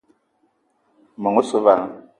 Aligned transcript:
Meng 1.21 1.37
osse 1.41 1.57
vala. 1.65 1.85